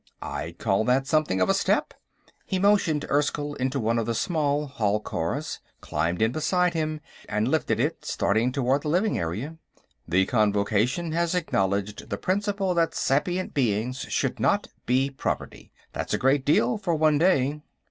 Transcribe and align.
"I'd 0.23 0.57
call 0.57 0.83
that 0.85 1.05
something 1.05 1.39
of 1.41 1.47
a 1.47 1.53
step." 1.53 1.93
He 2.47 2.57
motioned 2.57 3.05
Erskyll 3.11 3.53
into 3.57 3.79
one 3.79 3.99
of 3.99 4.07
the 4.07 4.15
small 4.15 4.65
hall 4.65 4.99
cars, 4.99 5.59
climbed 5.79 6.23
in 6.23 6.31
beside 6.31 6.73
him, 6.73 7.01
and 7.29 7.47
lifted 7.47 7.79
it, 7.79 8.03
starting 8.03 8.51
toward 8.51 8.81
the 8.81 8.87
living 8.87 9.19
area. 9.19 9.57
"The 10.07 10.25
Convocation 10.25 11.11
has 11.11 11.35
acknowledged 11.35 12.09
the 12.09 12.17
principle 12.17 12.73
that 12.73 12.95
sapient 12.95 13.53
beings 13.53 13.99
should 14.09 14.39
not 14.39 14.69
be 14.87 15.11
property. 15.11 15.71
That's 15.93 16.15
a 16.15 16.17
great 16.17 16.45
deal, 16.45 16.79
for 16.79 16.95
one 16.95 17.19
day." 17.19 17.61